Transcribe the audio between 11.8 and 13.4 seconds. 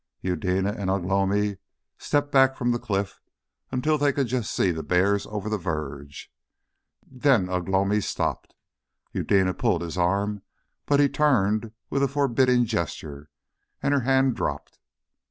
with a forbidding gesture,